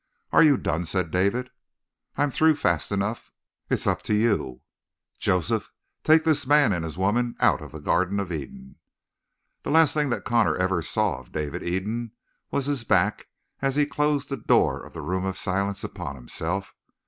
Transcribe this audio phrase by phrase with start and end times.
[0.31, 1.51] "Are you done?" said David.
[2.17, 3.31] "I'm through, fast enough.
[3.69, 4.61] It's up to you!"
[5.19, 5.71] "Joseph,
[6.03, 8.77] take the man and his woman out of the Garden of Eden."
[9.61, 12.13] The last thing that Connor ever saw of David Eden
[12.49, 13.27] was his back
[13.61, 16.73] as he closed the door of the Room of Silence upon himself.